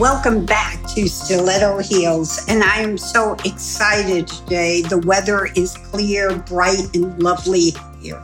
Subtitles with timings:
[0.00, 4.80] Welcome back to Stiletto Heels, and I am so excited today.
[4.80, 8.22] The weather is clear, bright, and lovely here.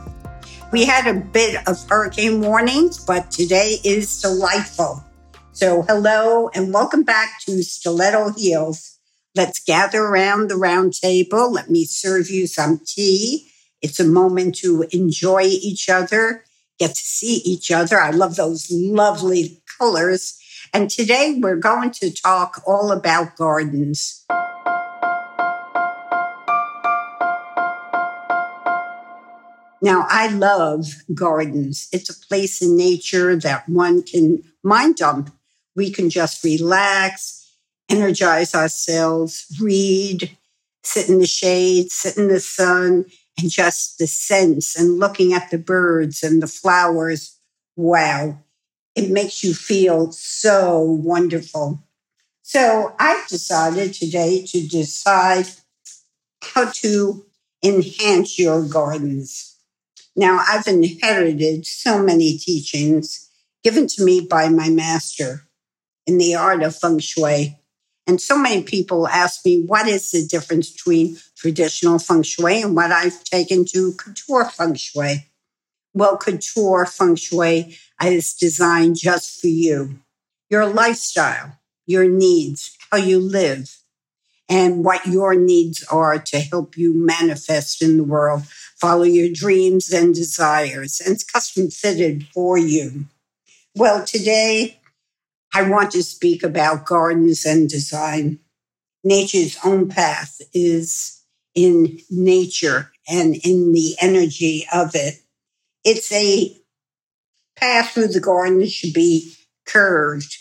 [0.71, 5.05] We had a bit of hurricane warnings, but today is delightful.
[5.51, 8.97] So, hello and welcome back to Stiletto Heels.
[9.35, 11.53] Let's gather around the round table.
[11.53, 13.51] Let me serve you some tea.
[13.83, 16.43] It's a moment to enjoy each other,
[16.79, 17.99] get to see each other.
[17.99, 20.36] I love those lovely colors.
[20.73, 24.25] And today we're going to talk all about gardens.
[29.79, 31.87] Now, I love gardens.
[31.91, 35.31] It's a place in nature that one can mind dump
[35.77, 37.55] we can just relax,
[37.87, 40.35] energize ourselves, read,
[40.83, 43.05] sit in the shade, sit in the sun,
[43.37, 47.39] and just the sense and looking at the birds and the flowers.
[47.75, 48.39] Wow,
[48.97, 51.83] it makes you feel so wonderful.
[52.41, 55.45] So I've decided today to decide
[56.41, 57.23] how to
[57.63, 59.55] enhance your gardens.
[60.15, 63.29] Now, I've inherited so many teachings
[63.63, 65.43] given to me by my master
[66.07, 67.59] in the art of feng shui.
[68.07, 72.75] And so many people ask me, what is the difference between traditional feng shui and
[72.75, 75.27] what I've taken to couture feng shui?
[75.97, 79.97] Well, couture feng shui uh, is designed just for you,
[80.47, 83.75] your lifestyle, your needs, how you live,
[84.47, 88.43] and what your needs are to help you manifest in the world.
[88.79, 93.05] Follow your dreams and desires, and it's custom fitted for you.
[93.75, 94.79] Well, today
[95.51, 98.37] I want to speak about gardens and design.
[99.03, 101.23] Nature's own path is
[101.55, 105.23] in nature and in the energy of it.
[105.89, 106.53] It's a
[107.55, 109.33] path through the garden that should be
[109.65, 110.37] curved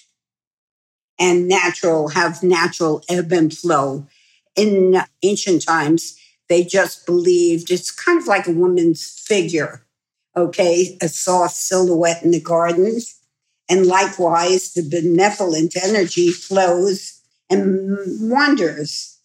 [1.21, 4.09] and natural, have natural ebb and flow.
[4.57, 6.19] In ancient times,
[6.49, 9.87] they just believed it's kind of like a woman's figure,
[10.37, 10.99] okay?
[11.01, 13.21] A soft silhouette in the gardens
[13.69, 17.97] and likewise, the benevolent energy flows and
[18.31, 19.21] wanders.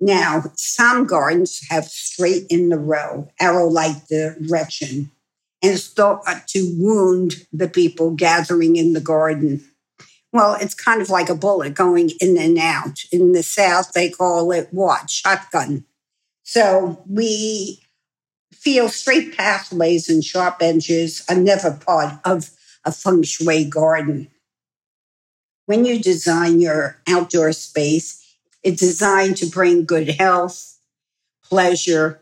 [0.00, 5.10] Now, some gardens have straight in the row, arrow like direction,
[5.66, 9.64] and thought to wound the people gathering in the garden.
[10.32, 13.00] Well, it's kind of like a bullet going in and out.
[13.10, 15.08] In the South, they call it what?
[15.08, 15.84] Shotgun.
[16.42, 17.80] So we
[18.52, 22.50] feel straight pathways and sharp edges are never part of
[22.84, 24.28] a feng shui garden.
[25.66, 28.22] When you design your outdoor space,
[28.62, 30.78] it's designed to bring good health,
[31.42, 32.20] pleasure,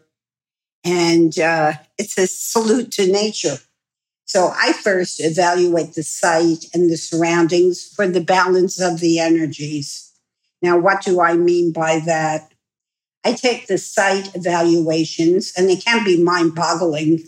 [0.85, 3.57] and uh, it's a salute to nature.
[4.27, 10.13] So I first evaluate the site and the surroundings for the balance of the energies.
[10.63, 12.53] Now, what do I mean by that?
[13.25, 17.21] I take the site evaluations, and they can be mind boggling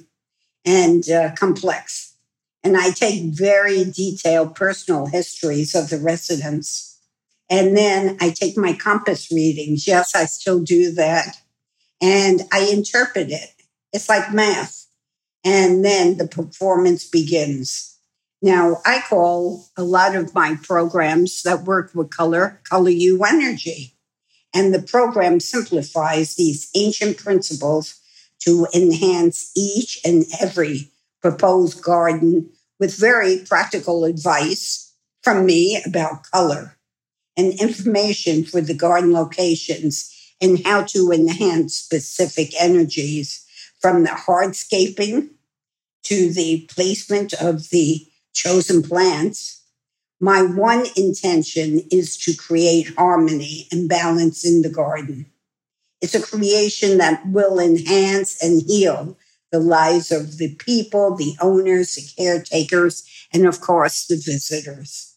[0.64, 2.16] and uh, complex.
[2.62, 7.00] And I take very detailed personal histories of the residents.
[7.48, 9.86] And then I take my compass readings.
[9.86, 11.36] Yes, I still do that.
[12.00, 13.50] And I interpret it.
[13.92, 14.86] It's like math.
[15.44, 17.98] And then the performance begins.
[18.42, 23.94] Now, I call a lot of my programs that work with color, Color You Energy.
[24.54, 28.00] And the program simplifies these ancient principles
[28.40, 30.90] to enhance each and every
[31.22, 36.76] proposed garden with very practical advice from me about color
[37.36, 43.44] and information for the garden locations and how to enhance specific energies
[43.80, 45.30] from the hardscaping
[46.04, 49.62] to the placement of the chosen plants.
[50.20, 55.26] My one intention is to create harmony and balance in the garden.
[56.00, 59.16] It's a creation that will enhance and heal
[59.50, 65.14] the lives of the people, the owners, the caretakers, and of course, the visitors.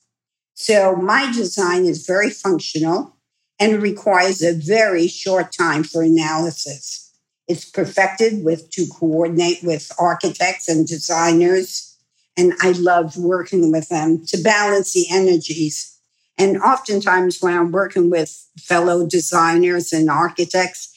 [0.53, 3.15] So my design is very functional
[3.59, 7.11] and requires a very short time for analysis.
[7.47, 11.97] It's perfected with to coordinate with architects and designers,
[12.37, 15.97] and I love working with them to balance the energies.
[16.37, 20.93] And oftentimes, when I'm working with fellow designers and architects,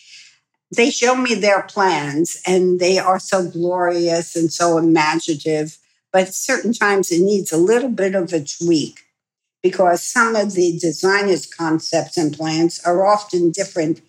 [0.75, 5.79] they show me their plans and they are so glorious and so imaginative.
[6.13, 9.01] But certain times it needs a little bit of a tweak
[9.63, 14.01] because some of the designers' concepts and plans are often different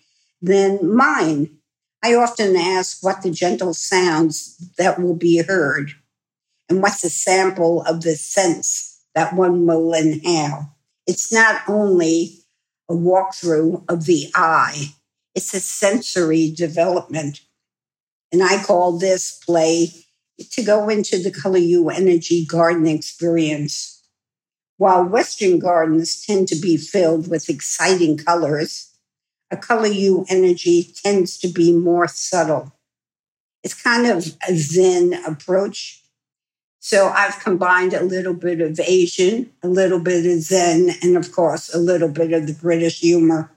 [0.42, 1.58] than mine.
[2.02, 5.92] I often ask what the gentle sounds that will be heard
[6.68, 10.70] and what's the sample of the sense that one will inhale.
[11.06, 12.40] It's not only
[12.88, 14.88] a walkthrough of the eye,
[15.34, 17.40] it's a sensory development.
[18.32, 19.88] And I call this play
[20.50, 23.93] to go into the Color You Energy garden experience.
[24.76, 28.90] While Western gardens tend to be filled with exciting colors,
[29.50, 32.72] a Color You energy tends to be more subtle.
[33.62, 36.02] It's kind of a Zen approach.
[36.80, 41.32] So I've combined a little bit of Asian, a little bit of Zen, and of
[41.32, 43.52] course, a little bit of the British humor.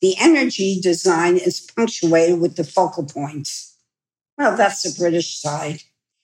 [0.00, 3.76] The energy design is punctuated with the focal points.
[4.36, 5.82] Well, that's the British side.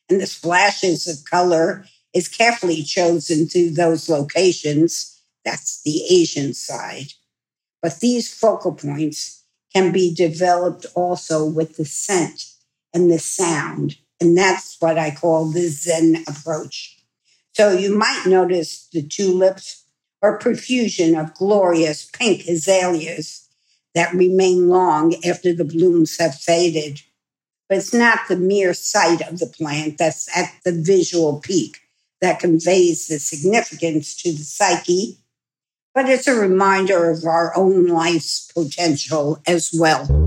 [0.09, 1.85] And the splashes of color
[2.15, 5.21] is carefully chosen to those locations.
[5.45, 7.13] That's the Asian side.
[7.81, 9.45] But these focal points
[9.75, 12.45] can be developed also with the scent
[12.93, 13.97] and the sound.
[14.21, 16.99] And that's what I call the Zen approach.
[17.55, 19.85] So you might notice the tulips
[20.21, 23.49] or profusion of glorious pink azaleas
[23.95, 27.01] that remain long after the blooms have faded.
[27.69, 31.82] But it's not the mere sight of the plant that's at the visual peak
[32.23, 35.19] that conveys the significance to the psyche,
[35.93, 40.22] but it's a reminder of our own life's potential as well.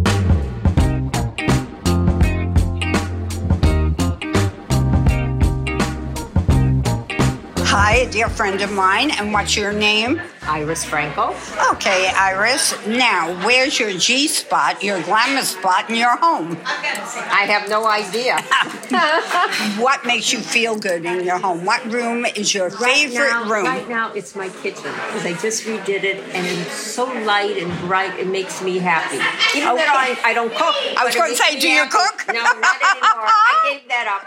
[8.16, 9.12] Dear friend of mine.
[9.12, 10.22] And what's your name?
[10.44, 11.36] Iris Franco.
[11.74, 12.74] Okay, Iris.
[12.88, 16.58] Now, where's your G spot, your glamour spot in your home?
[16.66, 18.40] I have no idea.
[19.84, 21.66] what makes you feel good in your home?
[21.66, 23.66] What room is your right favorite now, room?
[23.66, 27.70] Right now, it's my kitchen because I just redid it and it's so light and
[27.82, 28.18] bright.
[28.18, 29.18] It makes me happy.
[29.58, 29.84] Even Okay.
[29.86, 30.76] though I, I don't cook.
[30.96, 31.92] I was gonna say, me do you happy.
[31.92, 32.28] cook?
[32.34, 33.28] No, not anymore.
[33.28, 34.24] I gave that up.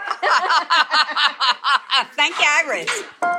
[2.15, 3.38] Thank you, Iris.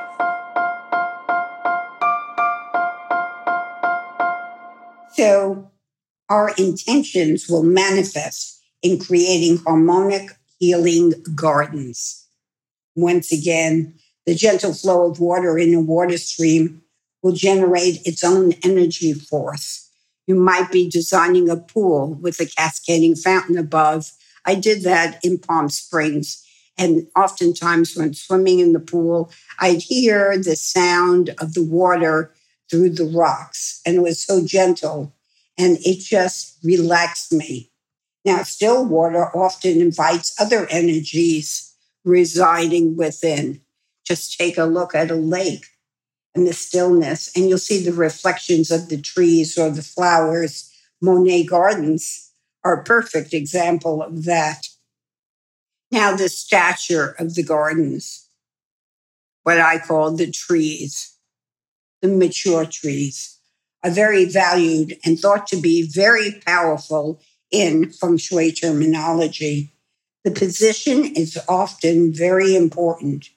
[5.20, 5.70] So,
[6.30, 12.26] our intentions will manifest in creating harmonic, healing gardens.
[12.96, 16.80] Once again, the gentle flow of water in a water stream
[17.22, 19.90] will generate its own energy force.
[20.26, 24.12] You might be designing a pool with a cascading fountain above.
[24.46, 26.42] I did that in Palm Springs.
[26.78, 32.32] And oftentimes, when swimming in the pool, I'd hear the sound of the water
[32.70, 33.80] through the rocks.
[33.84, 35.12] And was so gentle
[35.60, 37.70] and it just relaxed me.
[38.24, 43.60] Now, still water often invites other energies residing within.
[44.04, 45.66] Just take a look at a lake
[46.34, 50.72] and the stillness, and you'll see the reflections of the trees or the flowers.
[51.02, 52.32] Monet gardens
[52.64, 54.68] are a perfect example of that.
[55.90, 58.28] Now, the stature of the gardens,
[59.42, 61.16] what I call the trees,
[62.02, 63.38] the mature trees,
[63.82, 67.20] are very valued and thought to be very powerful
[67.50, 69.72] in feng shui terminology.
[70.24, 73.30] The position is often very important.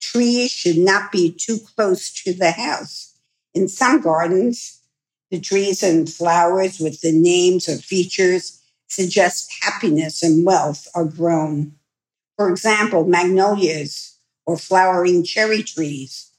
[0.00, 3.14] Trees should not be too close to the house.
[3.54, 4.80] In some gardens,
[5.30, 11.72] the trees and flowers with the names or features suggest happiness and wealth are grown.
[12.36, 16.30] For example, magnolias or flowering cherry trees,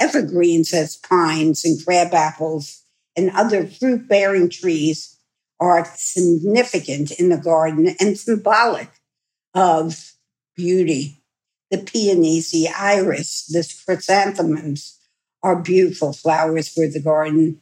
[0.00, 2.82] evergreens as pines and crab apples,
[3.16, 5.16] and other fruit bearing trees
[5.60, 8.88] are significant in the garden and symbolic
[9.54, 10.12] of
[10.56, 11.22] beauty.
[11.70, 14.98] The peonies, the iris, the chrysanthemums
[15.42, 17.60] are beautiful flowers for the garden,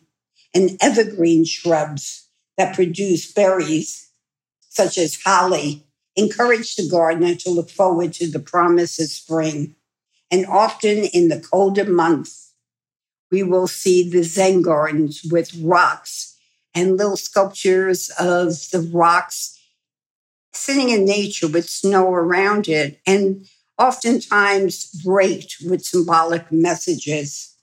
[0.54, 4.10] and evergreen shrubs that produce berries,
[4.68, 5.84] such as holly,
[6.16, 9.74] encourage the gardener to look forward to the promise of spring.
[10.30, 12.52] And often in the colder months,
[13.30, 16.36] we will see the Zen gardens with rocks
[16.74, 19.58] and little sculptures of the rocks
[20.52, 23.46] sitting in nature with snow around it and
[23.78, 27.54] oftentimes draped with symbolic messages.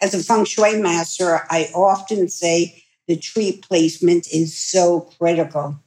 [0.00, 5.80] As a feng shui master, I often say the tree placement is so critical.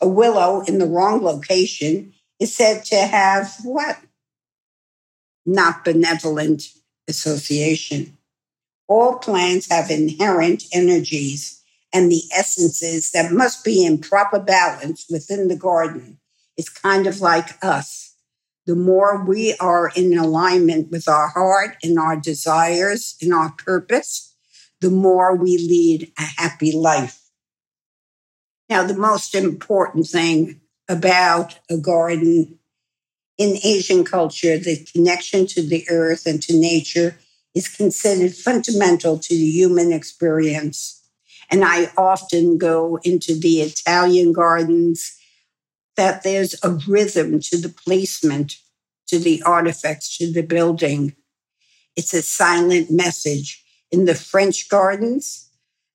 [0.00, 3.98] A willow in the wrong location is said to have what?
[5.50, 6.68] Not benevolent
[7.08, 8.16] association.
[8.86, 11.60] All plants have inherent energies
[11.92, 16.20] and the essences that must be in proper balance within the garden.
[16.56, 18.14] It's kind of like us.
[18.66, 24.36] The more we are in alignment with our heart and our desires and our purpose,
[24.80, 27.18] the more we lead a happy life.
[28.68, 32.59] Now, the most important thing about a garden
[33.40, 37.18] in Asian culture, the connection to the earth and to nature
[37.54, 41.02] is considered fundamental to the human experience.
[41.50, 45.16] And I often go into the Italian gardens
[45.96, 48.56] that there's a rhythm to the placement,
[49.06, 51.16] to the artifacts, to the building.
[51.96, 53.64] It's a silent message.
[53.90, 55.48] In the French gardens,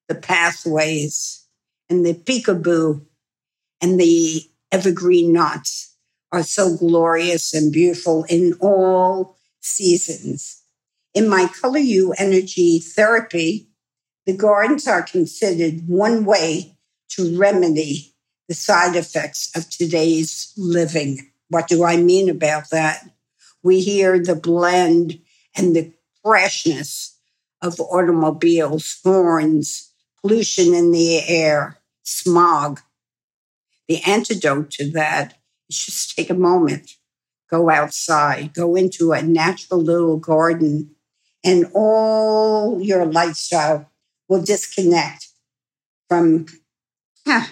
[0.08, 1.46] the pathways
[1.92, 3.06] and the peekaboo
[3.82, 5.95] and the evergreen knots
[6.36, 10.62] are so glorious and beautiful in all seasons.
[11.14, 13.70] In my Color You energy therapy,
[14.26, 16.78] the gardens are considered one way
[17.12, 18.16] to remedy
[18.50, 21.32] the side effects of today's living.
[21.48, 23.10] What do I mean about that?
[23.64, 25.22] We hear the blend
[25.56, 27.18] and the freshness
[27.62, 29.90] of automobiles, horns,
[30.22, 32.82] pollution in the air, smog.
[33.88, 35.35] The antidote to that
[35.70, 36.92] just take a moment,
[37.50, 40.96] go outside, go into a natural little garden
[41.46, 43.92] and all your lifestyle
[44.28, 45.28] will disconnect
[46.10, 46.48] from
[47.26, 47.46] huh,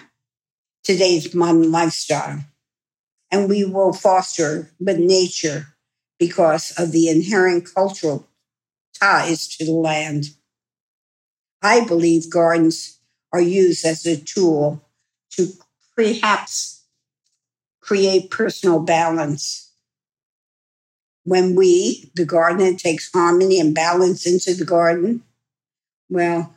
[0.82, 2.40] today's modern lifestyle.
[3.30, 5.68] And we will foster with nature
[6.18, 8.26] because of the inherent cultural
[8.98, 10.26] ties to the land.
[11.62, 12.98] I believe gardens
[13.32, 14.82] are used as a tool
[15.32, 15.52] to
[15.96, 16.73] perhaps
[17.84, 19.64] create personal balance
[21.24, 25.22] when we, the gardener, takes harmony and balance into the garden,
[26.08, 26.54] well,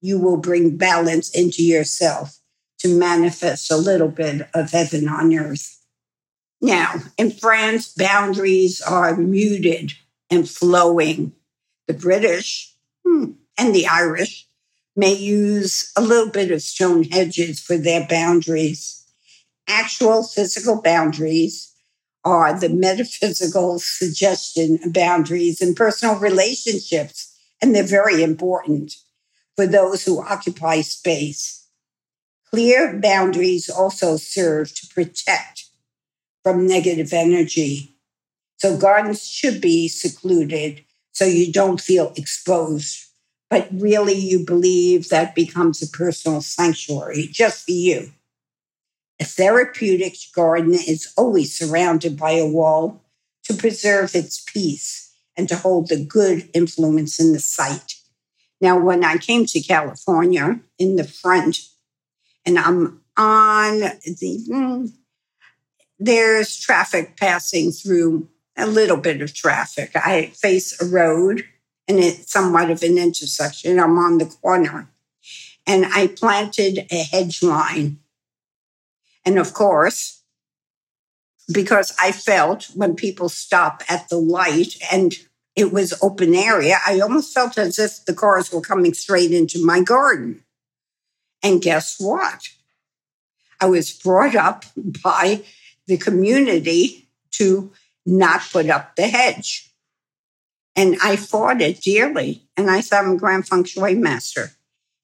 [0.00, 2.38] you will bring balance into yourself
[2.78, 5.84] to manifest a little bit of heaven on earth.
[6.62, 9.92] Now, in France, boundaries are muted
[10.30, 11.32] and flowing.
[11.86, 12.74] The British
[13.06, 14.46] hmm, and the Irish
[14.96, 18.99] may use a little bit of stone hedges for their boundaries.
[19.70, 21.72] Actual physical boundaries
[22.24, 27.38] are the metaphysical suggestion boundaries in personal relationships.
[27.62, 28.96] And they're very important
[29.54, 31.68] for those who occupy space.
[32.50, 35.66] Clear boundaries also serve to protect
[36.42, 37.96] from negative energy.
[38.56, 43.06] So gardens should be secluded so you don't feel exposed.
[43.48, 48.12] But really, you believe that becomes a personal sanctuary just for you.
[49.20, 53.04] A therapeutic garden is always surrounded by a wall
[53.44, 57.96] to preserve its peace and to hold the good influence in the site.
[58.62, 61.58] Now, when I came to California in the front,
[62.46, 64.92] and I'm on the, mm,
[65.98, 69.90] there's traffic passing through a little bit of traffic.
[69.94, 71.44] I face a road
[71.86, 73.78] and it's somewhat of an intersection.
[73.78, 74.88] I'm on the corner.
[75.66, 77.98] And I planted a hedge line
[79.24, 80.22] and of course,
[81.52, 85.14] because I felt when people stop at the light and
[85.56, 89.64] it was open area, I almost felt as if the cars were coming straight into
[89.64, 90.44] my garden.
[91.42, 92.48] And guess what?
[93.60, 95.42] I was brought up by
[95.86, 97.72] the community to
[98.06, 99.70] not put up the hedge.
[100.76, 102.48] And I fought it dearly.
[102.56, 104.52] And I said, I'm a grand feng shui master.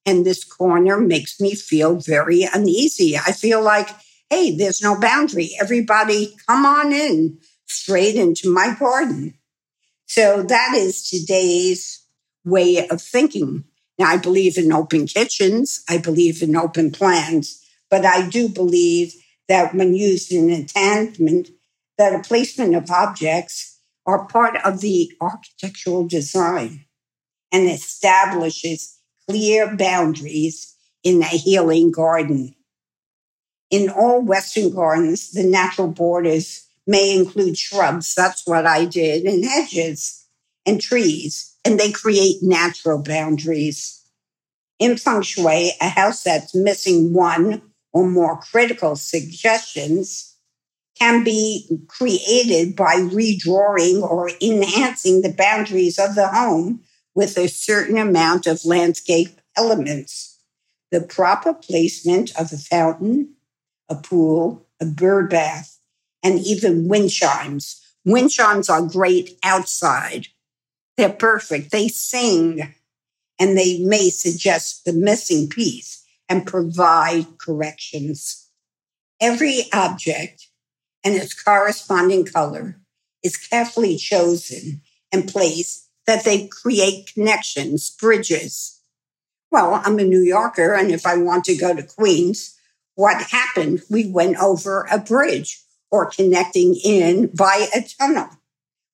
[0.06, 3.16] And this corner makes me feel very uneasy.
[3.16, 3.88] I feel like
[4.30, 5.50] hey, there's no boundary.
[5.60, 9.34] Everybody come on in straight into my garden.
[10.06, 12.04] So that is today's
[12.44, 13.64] way of thinking.
[13.98, 15.82] Now, I believe in open kitchens.
[15.88, 19.14] I believe in open plans, but I do believe
[19.48, 21.50] that when used in enchantment,
[21.98, 26.84] that a placement of objects are part of the architectural design
[27.52, 32.55] and establishes clear boundaries in a healing garden.
[33.70, 38.14] In all Western gardens, the natural borders may include shrubs.
[38.14, 40.24] That's what I did, and hedges
[40.64, 44.02] and trees, and they create natural boundaries.
[44.78, 50.34] In feng shui, a house that's missing one or more critical suggestions
[50.98, 56.82] can be created by redrawing or enhancing the boundaries of the home
[57.14, 60.38] with a certain amount of landscape elements.
[60.90, 63.35] The proper placement of a fountain,
[63.88, 65.78] a pool, a bird bath,
[66.22, 67.80] and even wind chimes.
[68.04, 70.28] Wind chimes are great outside.
[70.96, 71.70] They're perfect.
[71.70, 72.74] They sing
[73.38, 78.48] and they may suggest the missing piece and provide corrections.
[79.20, 80.48] Every object
[81.04, 82.80] and its corresponding color
[83.22, 88.80] is carefully chosen and placed that they create connections, bridges.
[89.50, 92.55] Well, I'm a New Yorker, and if I want to go to Queens,
[92.96, 93.82] what happened?
[93.88, 98.28] We went over a bridge or connecting in by a tunnel.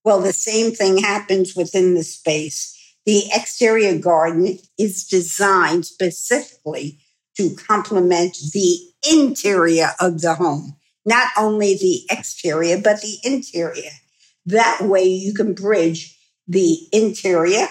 [0.04, 2.78] Well, the same thing happens within the space.
[3.06, 6.98] The exterior garden is designed specifically
[7.36, 8.78] to complement the
[9.10, 13.90] interior of the home, not only the exterior, but the interior.
[14.46, 16.18] That way you can bridge
[16.48, 17.68] the interior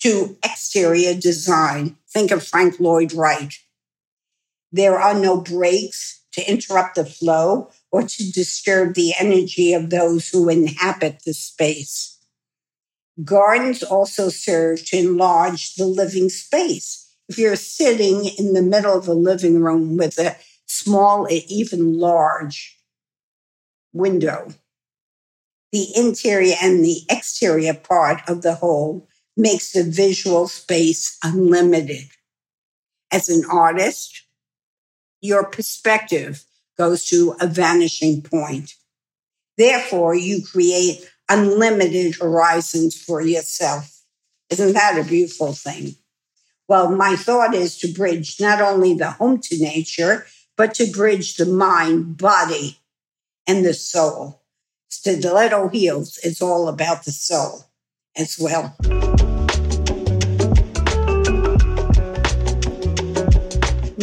[0.00, 1.96] to exterior design.
[2.10, 3.54] Think of Frank Lloyd Wright.
[4.72, 10.28] There are no breaks to interrupt the flow or to disturb the energy of those
[10.28, 12.18] who inhabit the space.
[13.24, 17.12] Gardens also serve to enlarge the living space.
[17.28, 21.98] If you're sitting in the middle of a living room with a small, or even
[21.98, 22.78] large
[23.92, 24.52] window,
[25.72, 32.08] the interior and the exterior part of the whole makes the visual space unlimited.
[33.10, 34.27] As an artist,
[35.20, 36.44] your perspective
[36.76, 38.74] goes to a vanishing point.
[39.56, 44.02] Therefore, you create unlimited horizons for yourself.
[44.50, 45.96] Isn't that a beautiful thing?
[46.68, 51.36] Well, my thought is to bridge not only the home to nature, but to bridge
[51.36, 52.78] the mind, body,
[53.46, 54.42] and the soul.
[54.88, 57.64] Stiletto Heels is all about the soul
[58.16, 58.76] as well.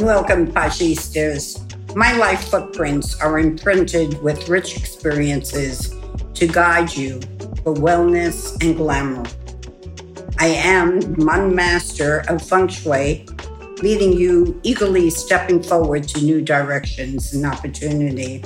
[0.05, 1.57] Welcome, Pachistas.
[1.95, 5.95] My life footprints are imprinted with rich experiences
[6.35, 7.19] to guide you
[7.63, 9.23] for wellness and glamour.
[10.37, 13.25] I am one master of feng shui,
[13.81, 18.41] leading you eagerly stepping forward to new directions and opportunity.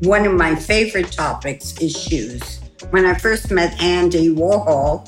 [0.00, 2.58] One of my favorite topics is shoes.
[2.88, 5.06] When I first met Andy Warhol,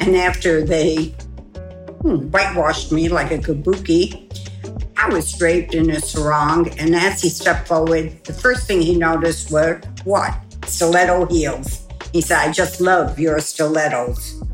[0.00, 1.14] and after they
[2.00, 4.28] hmm, whitewashed me like a kabuki,
[5.02, 8.94] I was draped in a sarong, and as he stepped forward, the first thing he
[8.94, 10.32] noticed were what?
[10.64, 11.88] Stiletto heels.
[12.12, 14.44] He said, I just love your stilettos.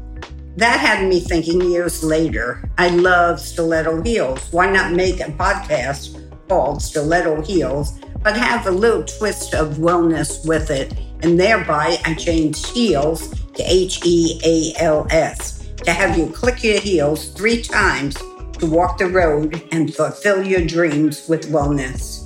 [0.56, 4.50] That had me thinking years later, I love stiletto heels.
[4.50, 6.16] Why not make a podcast
[6.48, 10.94] called Stiletto Heels, but have a little twist of wellness with it?
[11.20, 16.64] And thereby, I changed heels to H E A L S to have you click
[16.64, 18.16] your heels three times
[18.58, 22.24] to walk the road and fulfill your dreams with wellness.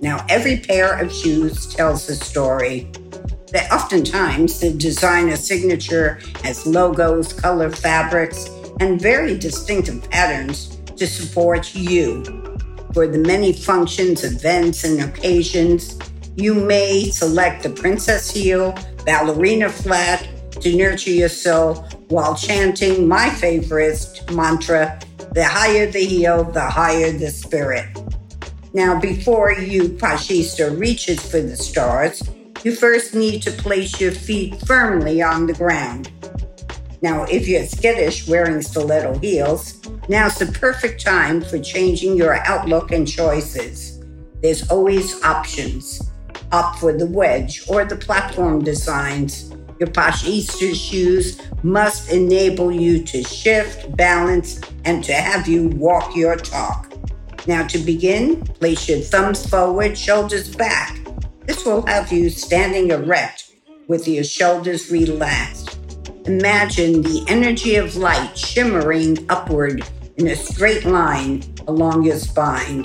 [0.00, 2.90] Now, every pair of shoes tells a story.
[3.52, 8.48] That oftentimes the designer signature has logos, color fabrics,
[8.80, 12.24] and very distinctive patterns to support you.
[12.92, 15.98] For the many functions, events, and occasions,
[16.36, 20.28] you may select the princess heel, ballerina flat
[20.60, 21.74] to nurture your soul
[22.08, 24.98] while chanting my favorite mantra
[25.34, 27.86] the higher the heel, the higher the spirit.
[28.72, 32.22] Now, before you, Pashista, reaches for the stars,
[32.62, 36.10] you first need to place your feet firmly on the ground.
[37.02, 42.92] Now, if you're skittish wearing stiletto heels, now's the perfect time for changing your outlook
[42.92, 44.02] and choices.
[44.40, 46.00] There's always options.
[46.52, 53.22] Opt for the wedge or the platform designs your Pachista shoes must enable you to
[53.22, 56.92] shift, balance, and to have you walk your talk.
[57.46, 60.98] Now, to begin, place your thumbs forward, shoulders back.
[61.46, 63.52] This will have you standing erect
[63.88, 65.78] with your shoulders relaxed.
[66.26, 69.84] Imagine the energy of light shimmering upward
[70.16, 72.84] in a straight line along your spine.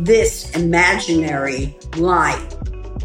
[0.00, 2.56] This imaginary light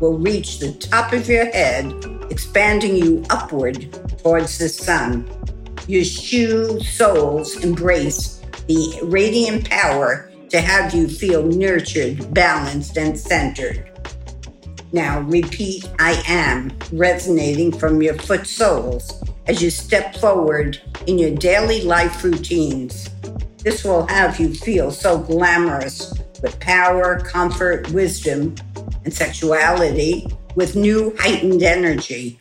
[0.01, 5.29] will reach the top of your head expanding you upward towards the sun.
[5.87, 13.91] Your shoe soles embrace the radiant power to have you feel nurtured, balanced, and centered.
[14.91, 21.31] Now repeat I am resonating from your foot soles as you step forward in your
[21.31, 23.09] daily life routines.
[23.63, 28.55] This will have you feel so glamorous with power, comfort, wisdom,
[29.03, 30.27] and sexuality
[30.59, 32.37] with new heightened energy.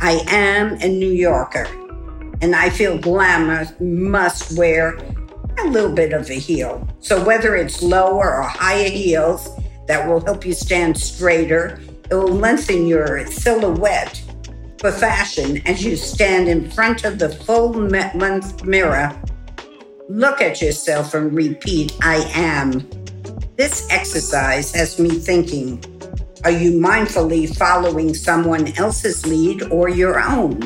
[0.00, 1.66] I am a New Yorker,
[2.40, 4.96] and I feel glamour must wear
[5.58, 6.86] a little bit of a heel.
[7.00, 9.48] So, whether it's lower or higher heels
[9.88, 14.22] that will help you stand straighter, it will lengthen your silhouette
[14.78, 19.20] for fashion as you stand in front of the full length mirror.
[20.08, 22.88] Look at yourself and repeat, I am.
[23.56, 25.82] This exercise has me thinking
[26.44, 30.60] are you mindfully following someone else's lead or your own?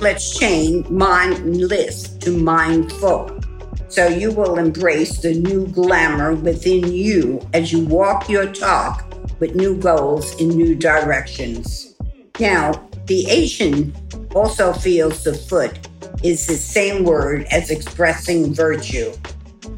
[0.00, 3.40] Let's change mindless to mindful.
[3.88, 9.04] So you will embrace the new glamour within you as you walk your talk
[9.38, 11.94] with new goals in new directions.
[12.40, 12.72] Now,
[13.06, 13.94] The Asian
[14.34, 15.88] also feels the foot
[16.22, 19.12] is the same word as expressing virtue.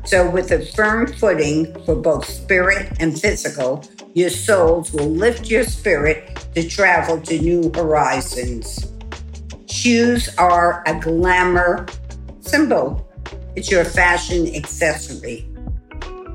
[0.04, 3.82] So, with a firm footing for both spirit and physical,
[4.16, 8.90] your souls will lift your spirit to travel to new horizons.
[9.68, 11.86] Shoes are a glamour
[12.40, 13.06] symbol,
[13.54, 15.46] it's your fashion accessory,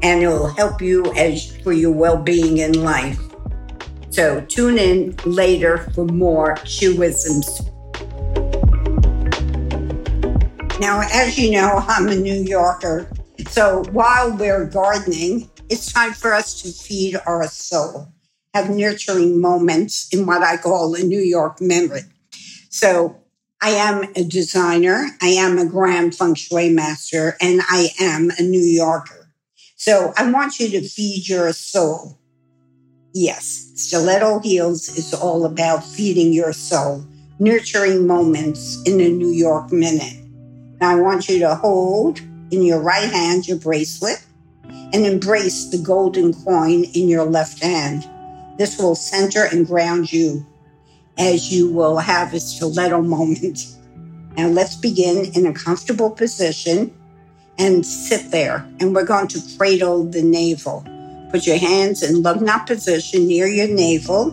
[0.04, 3.20] and it will help you as for your well being in life.
[4.12, 7.72] So, tune in later for more shoeisms
[10.82, 13.08] Now, as you know, I'm a New Yorker.
[13.50, 18.10] So while we're gardening, it's time for us to feed our soul,
[18.54, 22.04] have nurturing moments in what I call a New York minute.
[22.70, 23.16] So
[23.62, 28.44] I am a designer, I am a grand feng shui master, and I am a
[28.44, 29.32] New Yorker.
[29.78, 32.20] So I want you to feed your soul.
[33.14, 37.06] Yes, Stiletto Heels is all about feeding your soul,
[37.40, 40.18] nurturing moments in a New York minute.
[40.82, 42.20] Now I want you to hold
[42.52, 44.22] in your right hand your bracelet
[44.94, 48.08] and embrace the golden coin in your left hand.
[48.58, 50.46] This will center and ground you
[51.18, 53.68] as you will have a stiletto moment.
[54.38, 56.96] Now let's begin in a comfortable position
[57.58, 58.66] and sit there.
[58.80, 60.86] And we're going to cradle the navel.
[61.32, 64.32] Put your hands in knot position near your navel.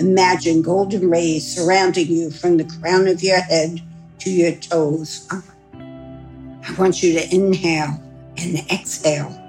[0.00, 3.80] Imagine golden rays surrounding you from the crown of your head
[4.18, 5.28] to your toes.
[5.32, 8.02] I want you to inhale
[8.36, 9.45] and exhale.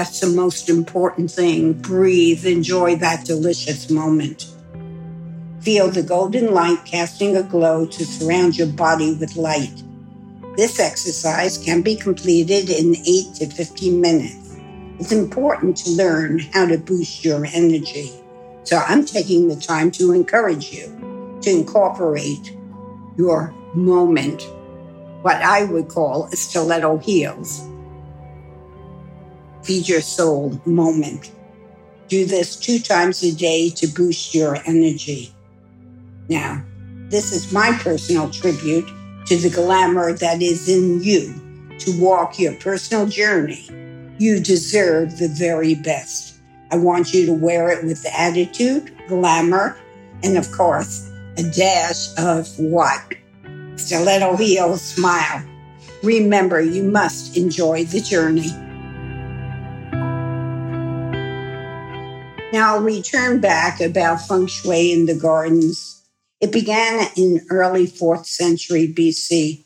[0.00, 1.74] That's the most important thing.
[1.74, 4.46] Breathe, enjoy that delicious moment.
[5.60, 9.82] Feel the golden light casting a glow to surround your body with light.
[10.56, 14.56] This exercise can be completed in 8 to 15 minutes.
[14.98, 18.10] It's important to learn how to boost your energy.
[18.64, 22.56] So I'm taking the time to encourage you to incorporate
[23.18, 24.40] your moment
[25.20, 27.69] what I would call stiletto heels.
[29.62, 31.32] Feed your soul moment.
[32.08, 35.32] Do this two times a day to boost your energy.
[36.28, 36.64] Now,
[37.08, 38.88] this is my personal tribute
[39.26, 41.34] to the glamour that is in you
[41.78, 43.68] to walk your personal journey.
[44.18, 46.36] You deserve the very best.
[46.70, 49.76] I want you to wear it with attitude, glamour,
[50.22, 53.14] and of course, a dash of what?
[53.76, 55.42] Stiletto heel smile.
[56.02, 58.50] Remember, you must enjoy the journey.
[62.52, 66.02] Now, I'll return back about feng shui in the gardens.
[66.40, 69.64] It began in early 4th century BC.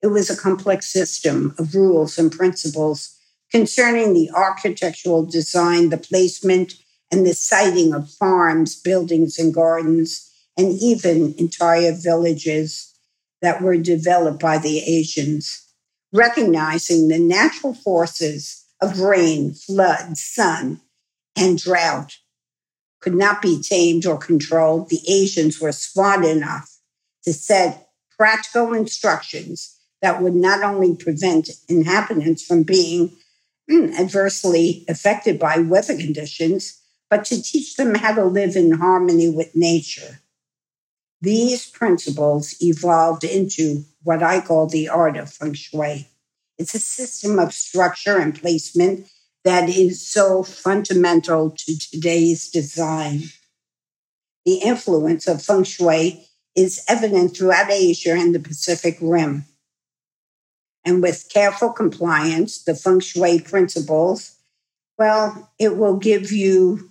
[0.00, 3.18] It was a complex system of rules and principles
[3.50, 6.74] concerning the architectural design, the placement,
[7.10, 12.94] and the siting of farms, buildings, and gardens, and even entire villages
[13.42, 15.66] that were developed by the Asians,
[16.12, 20.80] recognizing the natural forces of rain, flood, sun,
[21.36, 22.18] and drought
[23.00, 24.88] could not be tamed or controlled.
[24.88, 26.70] The Asians were smart enough
[27.24, 33.16] to set practical instructions that would not only prevent inhabitants from being
[33.70, 39.28] hmm, adversely affected by weather conditions, but to teach them how to live in harmony
[39.28, 40.20] with nature.
[41.20, 46.08] These principles evolved into what I call the art of feng shui.
[46.56, 49.06] It's a system of structure and placement
[49.44, 53.22] that is so fundamental to today's design.
[54.44, 59.44] The influence of feng shui is evident throughout Asia and the Pacific Rim.
[60.84, 64.36] And with careful compliance, the feng shui principles,
[64.98, 66.90] well, it will give you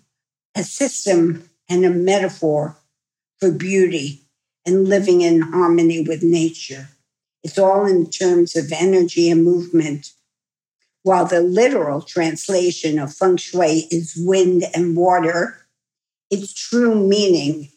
[0.56, 2.78] a system and a metaphor
[3.40, 4.24] for beauty
[4.66, 6.90] and living in harmony with nature.
[7.44, 10.12] It's all in terms of energy and movement.
[11.10, 15.66] While the literal translation of feng shui is wind and water,
[16.30, 17.70] its true meaning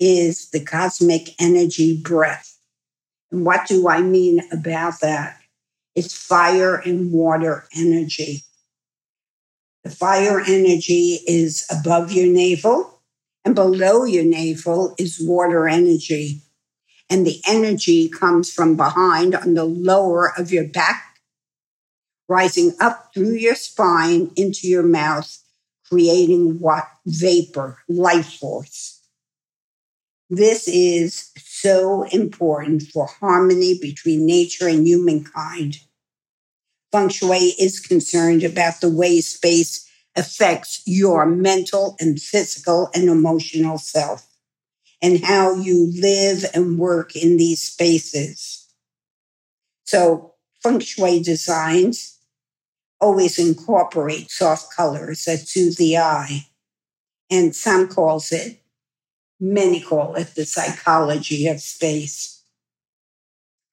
[0.00, 2.56] is the cosmic energy breath.
[3.30, 5.38] And what do I mean about that?
[5.94, 8.44] It's fire and water energy.
[9.84, 13.02] The fire energy is above your navel,
[13.44, 16.40] and below your navel is water energy.
[17.10, 21.07] And the energy comes from behind on the lower of your back,
[22.28, 25.38] rising up through your spine into your mouth,
[25.88, 26.88] creating what?
[27.06, 29.00] Vapor, life force.
[30.30, 35.80] This is so important for harmony between nature and humankind.
[36.92, 43.78] Feng Shui is concerned about the way space affects your mental and physical and emotional
[43.78, 44.26] self.
[45.02, 48.68] and how you live and work in these spaces.
[49.84, 52.17] So feng shui designs
[53.00, 56.46] always incorporate soft colors that soothe the eye.
[57.30, 58.60] And some calls it,
[59.38, 62.42] many call it the psychology of space.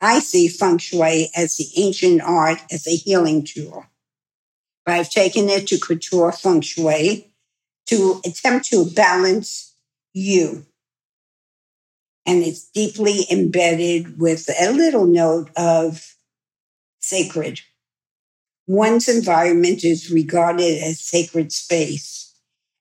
[0.02, 3.86] I see feng shui as the ancient art as a healing tool.
[4.86, 7.32] I've taken it to couture feng shui
[7.88, 9.74] to attempt to balance
[10.14, 10.66] you.
[12.26, 16.16] And it's deeply embedded with a little note of
[17.00, 17.62] sacred.
[18.68, 22.34] One's environment is regarded as sacred space.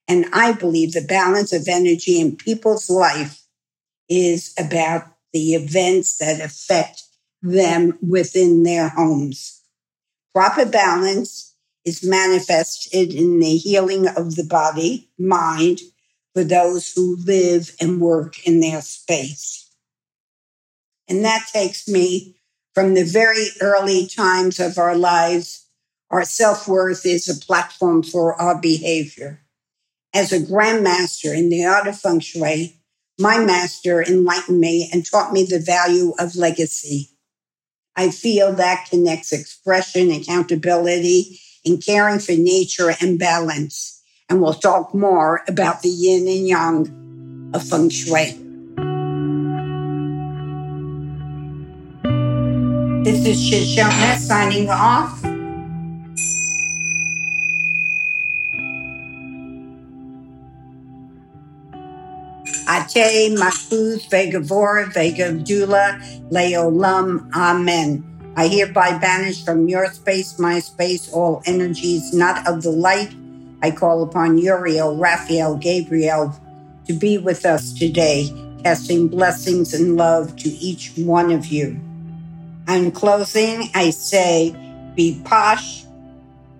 [0.09, 3.43] And I believe the balance of energy in people's life
[4.09, 7.03] is about the events that affect
[7.43, 9.63] them within their homes.
[10.35, 15.81] Proper balance is manifested in the healing of the body, mind,
[16.35, 19.71] for those who live and work in their space.
[21.09, 22.37] And that takes me
[22.75, 25.64] from the very early times of our lives.
[26.15, 29.41] Our self worth is a platform for our behavior.
[30.15, 32.77] As a grandmaster in the art of feng shui,
[33.19, 37.09] my master enlightened me and taught me the value of legacy.
[37.97, 44.01] I feel that connects expression, accountability, and caring for nature and balance.
[44.29, 48.39] And we'll talk more about the yin and yang of feng shui.
[53.03, 55.34] This is Shoshana signing off.
[62.97, 68.05] Ate Makuz Vegavora Vegavdula Leolam Amen.
[68.37, 73.15] I hereby banish from your space, my space, all energies not of the light.
[73.63, 76.35] I call upon Uriel, Raphael, Gabriel
[76.87, 78.29] to be with us today,
[78.63, 81.81] casting blessings and love to each one of you.
[82.69, 84.55] In closing, I say
[84.95, 85.85] be posh,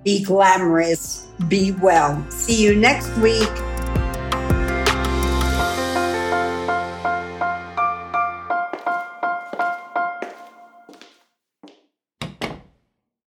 [0.05, 2.25] be glamorous, be well.
[2.31, 3.51] See you next week.